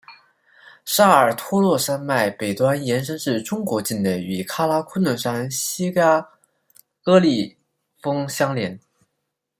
[0.83, 6.31] 萨尔托洛山脉北端延伸至中国境内与喀喇昆仑山锡亚康
[7.03, 7.55] 戈里
[8.01, 8.79] 峰相连。